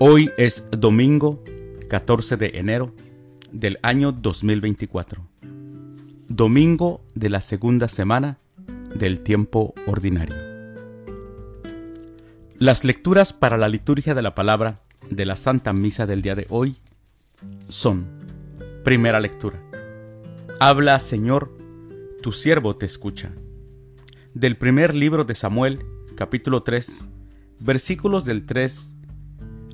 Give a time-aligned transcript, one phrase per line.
[0.00, 1.42] Hoy es domingo
[1.88, 2.94] 14 de enero
[3.50, 5.26] del año 2024.
[6.28, 8.38] Domingo de la segunda semana
[8.94, 10.36] del tiempo ordinario.
[12.58, 14.78] Las lecturas para la liturgia de la palabra
[15.10, 16.76] de la Santa Misa del día de hoy
[17.68, 18.06] son,
[18.84, 19.60] primera lectura,
[20.60, 21.52] Habla Señor,
[22.22, 23.32] tu siervo te escucha.
[24.32, 25.80] Del primer libro de Samuel,
[26.14, 27.08] capítulo 3,
[27.58, 28.94] versículos del 3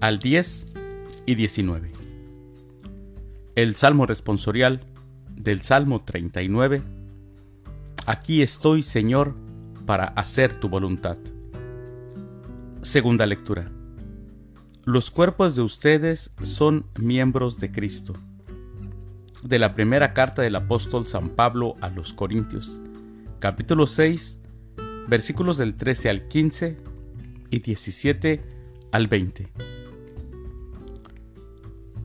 [0.00, 0.66] al 10
[1.26, 1.90] y 19.
[3.54, 4.84] El Salmo responsorial
[5.34, 6.82] del Salmo 39.
[8.04, 9.34] Aquí estoy, Señor,
[9.86, 11.16] para hacer tu voluntad.
[12.82, 13.70] Segunda lectura.
[14.84, 18.12] Los cuerpos de ustedes son miembros de Cristo.
[19.42, 22.80] De la primera carta del apóstol San Pablo a los Corintios,
[23.38, 24.40] capítulo 6,
[25.08, 26.76] versículos del 13 al 15
[27.50, 28.42] y 17
[28.92, 29.65] al 20.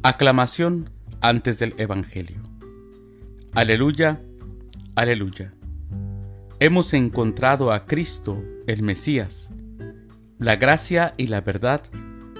[0.03, 0.89] Aclamación
[1.21, 2.41] antes del Evangelio.
[3.53, 4.19] Aleluya,
[4.95, 5.53] aleluya.
[6.59, 9.51] Hemos encontrado a Cristo, el Mesías.
[10.39, 11.83] La gracia y la verdad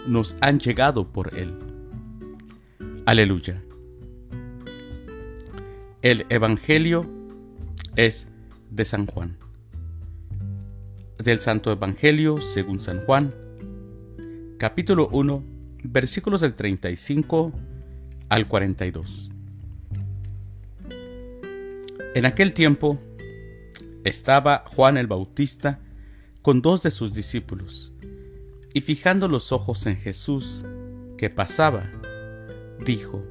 [0.08, 1.54] nos han llegado por Él.
[3.06, 3.62] Aleluya.
[6.02, 7.08] El Evangelio
[7.96, 8.28] es
[8.72, 9.38] de San Juan.
[11.20, 13.36] Del Santo Evangelio según San Juan,
[14.58, 15.51] capítulo 1,
[15.84, 17.52] versículos del 35
[18.30, 19.30] al 42.
[22.14, 23.00] En aquel tiempo
[24.04, 25.80] estaba Juan el Bautista
[26.42, 27.94] con dos de sus discípulos,
[28.74, 30.66] y fijando los ojos en Jesús,
[31.18, 31.90] que pasaba,
[32.84, 33.24] dijo,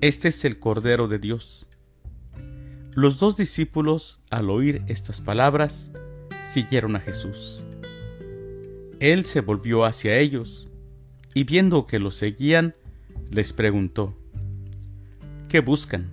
[0.00, 1.66] Este es el Cordero de Dios.
[2.94, 5.92] Los dos discípulos, al oír estas palabras,
[6.52, 7.64] siguieron a Jesús.
[8.98, 10.71] Él se volvió hacia ellos,
[11.34, 12.74] y viendo que lo seguían,
[13.30, 14.16] les preguntó,
[15.48, 16.10] ¿Qué buscan?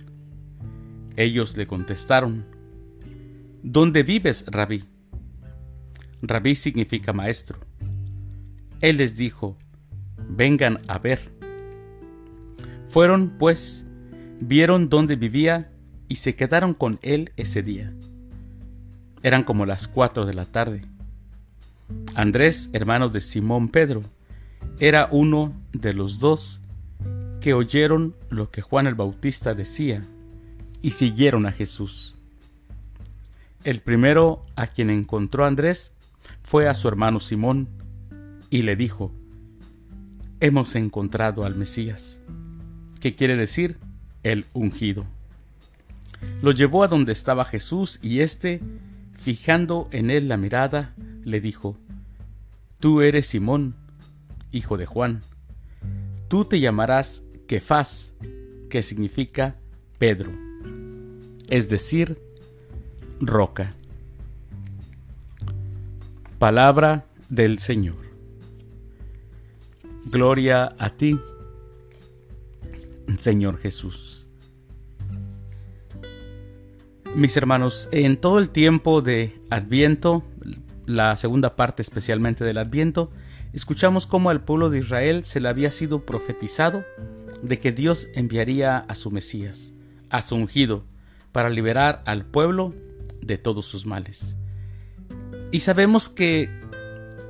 [1.16, 2.44] Ellos le contestaron,
[3.62, 4.84] ¿Dónde vives, rabí?
[6.22, 7.58] Rabí significa maestro.
[8.80, 9.56] Él les dijo,
[10.28, 11.32] vengan a ver.
[12.88, 13.84] Fueron, pues,
[14.40, 15.70] vieron dónde vivía
[16.08, 17.92] y se quedaron con él ese día.
[19.22, 20.82] Eran como las cuatro de la tarde.
[22.14, 24.02] Andrés, hermano de Simón Pedro,
[24.78, 26.60] era uno de los dos
[27.40, 30.02] que oyeron lo que Juan el Bautista decía
[30.82, 32.16] y siguieron a Jesús.
[33.64, 35.92] El primero a quien encontró Andrés
[36.42, 37.68] fue a su hermano Simón
[38.48, 39.12] y le dijo,
[40.40, 42.18] Hemos encontrado al Mesías,
[43.00, 43.76] que quiere decir
[44.22, 45.04] el ungido.
[46.42, 48.60] Lo llevó a donde estaba Jesús y éste,
[49.18, 50.94] fijando en él la mirada,
[51.24, 51.76] le dijo,
[52.78, 53.74] Tú eres Simón,
[54.52, 55.20] hijo de Juan.
[56.28, 58.12] Tú te llamarás Kefas,
[58.68, 59.56] que significa
[59.98, 60.30] Pedro,
[61.48, 62.18] es decir,
[63.20, 63.74] roca.
[66.38, 67.96] Palabra del Señor.
[70.06, 71.20] Gloria a ti,
[73.18, 74.28] Señor Jesús.
[77.14, 80.22] Mis hermanos, en todo el tiempo de Adviento,
[80.86, 83.10] la segunda parte especialmente del Adviento,
[83.52, 86.84] escuchamos cómo al pueblo de Israel se le había sido profetizado
[87.42, 89.72] de que Dios enviaría a su Mesías,
[90.08, 90.84] a su ungido,
[91.32, 92.74] para liberar al pueblo
[93.22, 94.36] de todos sus males.
[95.52, 96.50] Y sabemos que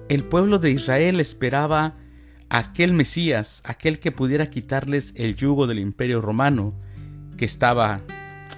[0.08, 1.94] el pueblo de Israel esperaba
[2.48, 6.74] aquel Mesías, aquel que pudiera quitarles el yugo del imperio romano
[7.36, 8.00] que estaba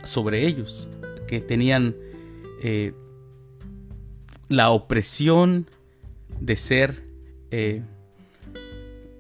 [0.03, 0.89] sobre ellos,
[1.29, 1.95] que tenían
[2.63, 2.95] eh,
[4.49, 5.67] la opresión
[6.41, 7.12] de ser
[7.53, 7.83] eh,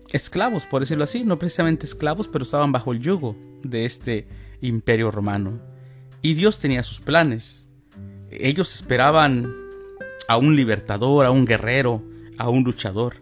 [0.08, 4.26] esclavos, por decirlo así, no precisamente esclavos, pero estaban bajo el yugo de este
[4.60, 5.60] imperio romano.
[6.22, 7.66] Y Dios tenía sus planes.
[8.30, 9.54] Ellos esperaban
[10.28, 12.02] a un libertador, a un guerrero,
[12.38, 13.16] a un luchador.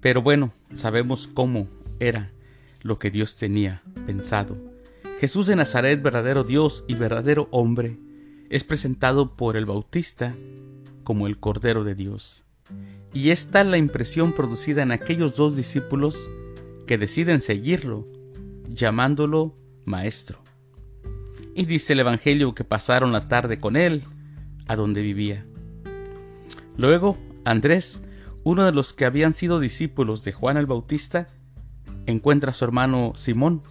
[0.00, 1.68] Pero bueno, sabemos cómo
[2.00, 2.32] era
[2.82, 4.56] lo que Dios tenía pensado.
[5.20, 7.98] Jesús de Nazaret, verdadero Dios y verdadero hombre,
[8.50, 10.34] es presentado por el Bautista
[11.04, 12.45] como el Cordero de Dios.
[13.12, 16.28] Y es la impresión producida en aquellos dos discípulos
[16.86, 18.06] que deciden seguirlo,
[18.68, 20.38] llamándolo Maestro.
[21.54, 24.04] Y dice el Evangelio que pasaron la tarde con él,
[24.68, 25.46] a donde vivía.
[26.76, 28.02] Luego, Andrés,
[28.44, 31.28] uno de los que habían sido discípulos de Juan el Bautista,
[32.06, 33.62] encuentra a su hermano Simón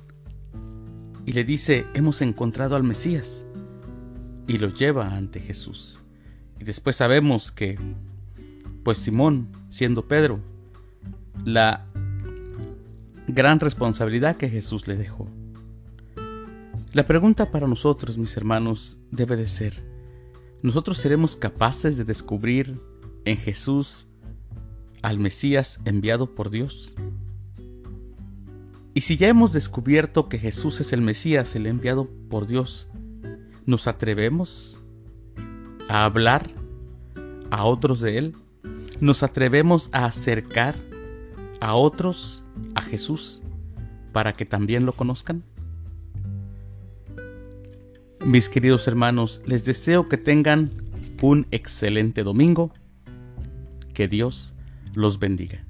[1.26, 3.46] y le dice, hemos encontrado al Mesías,
[4.48, 6.04] y lo lleva ante Jesús.
[6.60, 7.80] Y después sabemos que,
[8.86, 10.40] pues Simón, siendo Pedro,
[11.44, 11.88] la
[13.28, 15.28] gran responsabilidad que Jesús le dejó.
[16.94, 19.84] La pregunta para nosotros, mis hermanos, debe de ser,
[20.62, 22.80] ¿nosotros seremos capaces de descubrir
[23.26, 24.08] en Jesús
[25.02, 26.96] al Mesías enviado por Dios?
[28.94, 32.88] Y si ya hemos descubierto que Jesús es el Mesías, el enviado por Dios,
[33.66, 34.80] ¿nos atrevemos
[35.90, 36.52] a hablar
[37.50, 38.36] a otros de Él?
[39.02, 40.76] ¿Nos atrevemos a acercar
[41.60, 42.46] a otros
[42.76, 43.42] a Jesús
[44.14, 45.44] para que también lo conozcan?
[48.26, 50.72] Mis queridos hermanos, les deseo que tengan
[51.22, 52.72] un excelente domingo.
[53.94, 54.54] Que Dios
[54.94, 55.66] los bendiga.